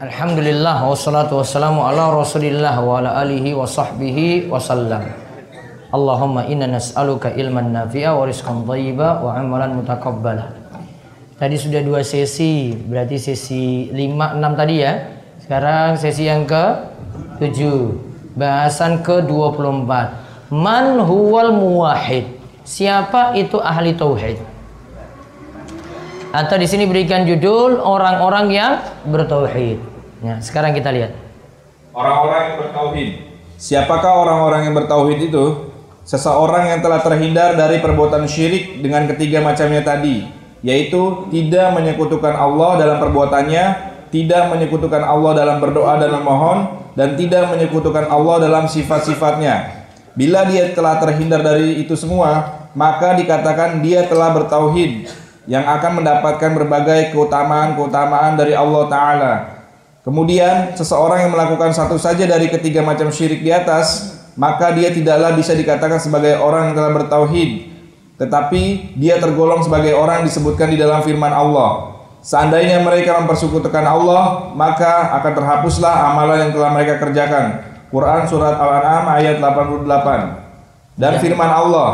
Alhamdulillah 0.00 0.88
wassalatu 0.88 1.44
wassalamu 1.44 1.84
ala 1.84 2.08
Rasulillah 2.08 2.72
wa 2.80 3.04
ala 3.04 3.20
alihi 3.20 3.52
wa 3.52 3.68
sahbihi 3.68 4.48
wasallam. 4.48 5.04
Allahumma 5.92 6.48
inna 6.48 6.72
nas'aluka 6.72 7.36
ilman 7.36 7.68
nafi'a 7.68 8.16
wa 8.16 8.24
rizqan 8.24 8.64
thayyiba 8.64 9.20
wa 9.20 9.36
amalan 9.36 9.76
mutakabbala. 9.76 10.56
Tadi 11.36 11.52
sudah 11.52 11.84
dua 11.84 12.00
sesi, 12.00 12.72
berarti 12.72 13.20
sesi 13.20 13.92
5 13.92 14.40
6 14.40 14.56
tadi 14.56 14.74
ya. 14.80 14.92
Sekarang 15.36 16.00
sesi 16.00 16.24
yang 16.24 16.48
ke 16.48 16.64
7. 17.36 18.40
Bahasan 18.40 19.04
ke-24. 19.04 19.90
Man 20.48 20.96
huwal 21.04 21.52
muwahhid? 21.52 22.24
Siapa 22.64 23.36
itu 23.36 23.60
ahli 23.60 23.92
tauhid? 23.92 24.40
Atau 26.30 26.62
di 26.62 26.66
sini 26.70 26.86
berikan 26.86 27.26
judul 27.26 27.82
orang-orang 27.82 28.46
yang 28.54 28.72
bertauhid. 29.02 29.82
Ya, 30.22 30.38
sekarang 30.38 30.78
kita 30.78 30.94
lihat. 30.94 31.10
Orang-orang 31.90 32.40
yang 32.46 32.56
bertauhid. 32.62 33.10
Siapakah 33.58 34.14
orang-orang 34.14 34.70
yang 34.70 34.74
bertauhid 34.78 35.26
itu? 35.26 35.74
Seseorang 36.06 36.70
yang 36.70 36.80
telah 36.86 37.02
terhindar 37.02 37.58
dari 37.58 37.82
perbuatan 37.82 38.30
syirik 38.30 38.78
dengan 38.78 39.10
ketiga 39.10 39.42
macamnya 39.42 39.82
tadi, 39.82 40.30
yaitu 40.62 41.26
tidak 41.34 41.74
menyekutukan 41.74 42.34
Allah 42.34 42.78
dalam 42.78 43.02
perbuatannya, 43.02 43.64
tidak 44.14 44.54
menyekutukan 44.54 45.02
Allah 45.02 45.32
dalam 45.34 45.58
berdoa 45.58 45.98
dan 45.98 46.14
memohon, 46.14 46.58
dan 46.94 47.18
tidak 47.18 47.50
menyekutukan 47.50 48.06
Allah 48.06 48.38
dalam 48.38 48.70
sifat-sifatnya. 48.70 49.82
Bila 50.14 50.46
dia 50.46 50.70
telah 50.78 51.02
terhindar 51.02 51.42
dari 51.42 51.82
itu 51.82 51.98
semua, 51.98 52.62
maka 52.74 53.18
dikatakan 53.18 53.82
dia 53.82 54.06
telah 54.06 54.30
bertauhid 54.30 55.10
yang 55.50 55.66
akan 55.66 55.98
mendapatkan 55.98 56.50
berbagai 56.54 57.10
keutamaan-keutamaan 57.10 58.38
dari 58.38 58.54
Allah 58.54 58.86
Ta'ala. 58.86 59.32
Kemudian, 60.06 60.78
seseorang 60.78 61.26
yang 61.26 61.34
melakukan 61.34 61.74
satu 61.74 61.98
saja 61.98 62.22
dari 62.22 62.46
ketiga 62.46 62.86
macam 62.86 63.10
syirik 63.10 63.42
di 63.42 63.50
atas, 63.50 64.14
maka 64.38 64.70
dia 64.70 64.94
tidaklah 64.94 65.34
bisa 65.34 65.50
dikatakan 65.58 65.98
sebagai 65.98 66.38
orang 66.38 66.70
yang 66.70 66.74
telah 66.78 66.92
bertauhid, 67.02 67.66
tetapi 68.14 68.94
dia 68.94 69.18
tergolong 69.18 69.58
sebagai 69.66 69.90
orang 69.98 70.22
yang 70.22 70.26
disebutkan 70.30 70.70
di 70.70 70.78
dalam 70.78 71.02
firman 71.02 71.34
Allah. 71.34 71.98
Seandainya 72.22 72.78
mereka 72.86 73.18
mempersekutukan 73.18 73.82
Allah, 73.82 74.54
maka 74.54 75.18
akan 75.18 75.32
terhapuslah 75.34 76.14
amalan 76.14 76.46
yang 76.46 76.52
telah 76.54 76.70
mereka 76.70 77.02
kerjakan. 77.02 77.66
Quran 77.90 78.22
Surat 78.30 78.54
Al-An'am 78.54 79.18
ayat 79.18 79.42
88 79.42 80.94
Dan 80.94 81.18
firman 81.18 81.50
Allah, 81.50 81.88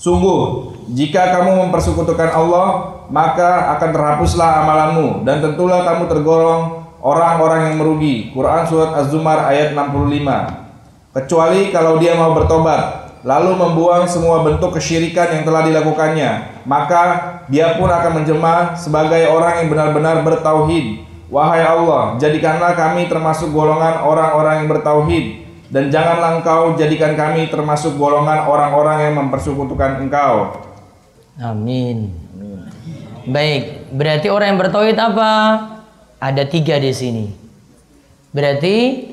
Sungguh, 0.00 0.69
jika 0.90 1.38
kamu 1.38 1.66
mempersekutukan 1.66 2.30
Allah, 2.34 2.66
maka 3.10 3.78
akan 3.78 3.90
terhapuslah 3.94 4.66
amalanmu 4.66 5.22
dan 5.22 5.38
tentulah 5.38 5.86
kamu 5.86 6.10
tergolong 6.10 6.82
orang-orang 6.98 7.70
yang 7.70 7.76
merugi. 7.78 8.34
Quran 8.34 8.66
surat 8.66 8.98
Az-Zumar 8.98 9.46
ayat 9.46 9.70
65. 9.78 11.14
Kecuali 11.14 11.70
kalau 11.70 12.02
dia 12.02 12.18
mau 12.18 12.34
bertobat, 12.34 13.14
lalu 13.22 13.54
membuang 13.54 14.10
semua 14.10 14.42
bentuk 14.42 14.74
kesyirikan 14.74 15.30
yang 15.30 15.42
telah 15.46 15.62
dilakukannya, 15.66 16.62
maka 16.66 17.02
dia 17.46 17.78
pun 17.78 17.86
akan 17.86 18.22
menjelma 18.22 18.74
sebagai 18.74 19.30
orang 19.30 19.62
yang 19.62 19.68
benar-benar 19.70 20.16
bertauhid. 20.26 21.06
Wahai 21.30 21.62
Allah, 21.62 22.18
jadikanlah 22.18 22.74
kami 22.74 23.06
termasuk 23.06 23.54
golongan 23.54 24.02
orang-orang 24.02 24.66
yang 24.66 24.68
bertauhid 24.74 25.24
dan 25.70 25.86
janganlah 25.86 26.42
engkau 26.42 26.74
jadikan 26.74 27.14
kami 27.14 27.46
termasuk 27.46 27.94
golongan 27.94 28.42
orang-orang 28.50 29.06
yang 29.06 29.14
mempersekutukan 29.22 30.02
engkau. 30.02 30.66
Amin. 31.40 32.12
Baik, 33.24 33.88
berarti 33.96 34.28
orang 34.28 34.54
yang 34.54 34.60
bertauhid 34.60 34.96
apa? 35.00 35.32
Ada 36.20 36.44
tiga 36.44 36.76
di 36.76 36.92
sini. 36.92 37.26
Berarti 38.28 39.08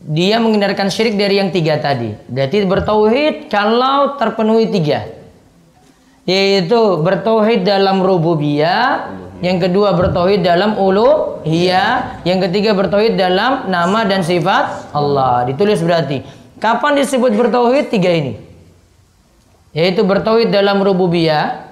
dia 0.00 0.40
menghindarkan 0.40 0.88
syirik 0.88 1.20
dari 1.20 1.36
yang 1.36 1.52
tiga 1.52 1.76
tadi. 1.76 2.16
Berarti 2.32 2.64
bertauhid 2.64 3.34
kalau 3.52 4.16
terpenuhi 4.16 4.72
tiga. 4.72 5.04
Yaitu 6.24 7.04
bertauhid 7.04 7.62
dalam 7.62 8.00
rububiyah, 8.00 9.12
yang 9.44 9.60
kedua 9.60 9.92
bertauhid 9.92 10.40
dalam 10.40 10.80
uluhiyah, 10.80 12.24
yang 12.24 12.40
ketiga 12.48 12.72
bertauhid 12.72 13.20
dalam 13.20 13.68
nama 13.68 14.08
dan 14.08 14.24
sifat 14.24 14.96
Allah. 14.96 15.44
Ditulis 15.44 15.84
berarti. 15.84 16.24
Kapan 16.56 16.96
disebut 17.04 17.36
bertauhid? 17.36 17.92
Tiga 17.92 18.10
ini. 18.10 18.40
Yaitu 19.76 20.08
bertauhid 20.08 20.48
dalam 20.48 20.80
rububiyah, 20.80 21.65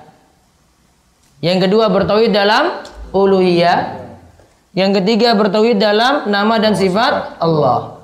yang 1.45 1.61
kedua 1.61 1.93
bertauhid 1.93 2.33
dalam 2.33 2.81
uluhiyah, 3.13 4.01
yang 4.73 4.97
ketiga 4.97 5.37
bertauhid 5.37 5.77
dalam 5.77 6.33
nama 6.33 6.57
dan 6.57 6.73
sifat 6.73 7.37
Allah. 7.37 8.01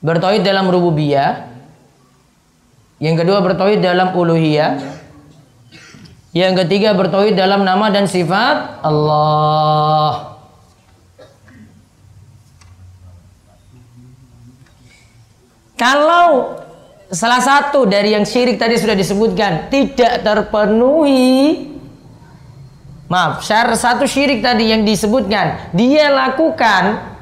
Bertauhid 0.00 0.40
dalam 0.40 0.72
rububiyah, 0.72 1.52
yang 3.04 3.20
kedua 3.20 3.44
bertauhid 3.44 3.84
dalam 3.84 4.16
uluhiyah, 4.16 4.80
yang 6.32 6.56
ketiga 6.56 6.96
bertauhid 6.96 7.36
dalam 7.36 7.60
nama 7.60 7.92
dan 7.92 8.08
sifat 8.08 8.80
Allah. 8.80 10.40
Kalau 15.76 16.58
salah 17.14 17.38
satu 17.38 17.86
dari 17.86 18.12
yang 18.12 18.26
syirik 18.26 18.58
tadi 18.58 18.74
sudah 18.74 18.98
disebutkan 18.98 19.70
tidak 19.70 20.20
terpenuhi 20.26 21.70
Maaf, 23.04 23.44
syarat 23.44 23.76
satu 23.78 24.08
syirik 24.08 24.42
tadi 24.42 24.74
yang 24.74 24.82
disebutkan 24.82 25.70
dia 25.70 26.10
lakukan 26.10 27.14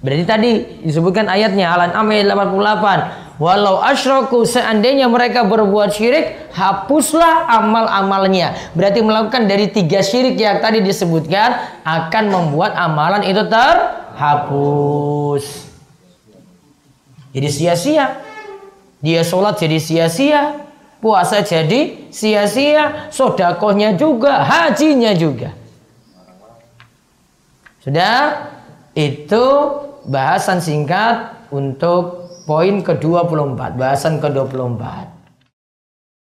berarti 0.00 0.24
tadi 0.24 0.50
disebutkan 0.80 1.28
ayatnya 1.28 1.68
Al-An'am 1.76 2.08
ayat 2.08 2.32
88 2.32 3.30
Walau 3.40 3.80
asyraku 3.80 4.44
seandainya 4.44 5.08
mereka 5.08 5.48
berbuat 5.48 5.96
syirik, 5.96 6.52
hapuslah 6.52 7.48
amal-amalnya. 7.48 8.52
Berarti 8.76 9.00
melakukan 9.00 9.48
dari 9.48 9.72
tiga 9.72 10.04
syirik 10.04 10.36
yang 10.36 10.60
tadi 10.60 10.84
disebutkan 10.84 11.80
akan 11.80 12.24
membuat 12.28 12.76
amalan 12.76 13.24
itu 13.24 13.40
terhapus. 13.48 15.44
Jadi 17.32 17.48
sia-sia. 17.48 18.29
Dia 19.00 19.24
sholat 19.24 19.60
jadi 19.60 19.80
sia-sia. 19.80 20.64
Puasa 21.00 21.40
jadi 21.40 22.12
sia-sia. 22.12 23.08
Sodakohnya 23.08 23.96
juga, 23.96 24.44
hajinya 24.44 25.16
juga. 25.16 25.56
Sudah? 27.80 28.52
Itu 28.92 29.44
bahasan 30.04 30.60
singkat 30.60 31.48
untuk 31.48 32.20
Poin 32.50 32.82
ke-24, 32.82 33.78
bahasan 33.78 34.18
ke-24. 34.18 34.82